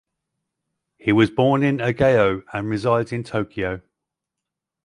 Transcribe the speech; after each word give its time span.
He 0.97 1.11
was 1.11 1.29
born 1.29 1.61
in 1.61 1.77
Ageo 1.77 2.43
and 2.51 2.67
resides 2.71 3.11
in 3.11 3.23
Tokyo. 3.23 3.83